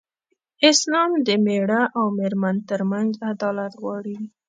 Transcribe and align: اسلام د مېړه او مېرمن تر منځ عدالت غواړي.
اسلام 0.69 1.11
د 1.25 1.27
مېړه 1.45 1.81
او 1.97 2.05
مېرمن 2.17 2.55
تر 2.69 2.81
منځ 2.91 3.11
عدالت 3.31 3.73
غواړي. 3.81 4.17